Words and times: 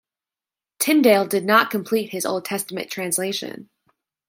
Tyndale 0.79 1.27
did 1.27 1.45
not 1.45 1.69
complete 1.69 2.09
his 2.09 2.25
Old 2.25 2.43
Testament 2.43 2.89
translation. 2.89 3.69